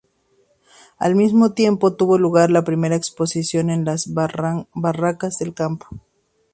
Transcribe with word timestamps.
Al 0.97 1.13
mismo 1.15 1.51
tiempo 1.53 1.93
tuvo 1.93 2.17
lugar 2.17 2.49
la 2.49 2.63
primera 2.63 2.95
exposición 2.95 3.69
en 3.69 3.85
las 3.85 4.11
barracas 4.11 5.37
del 5.37 5.53
campo. 5.53 5.85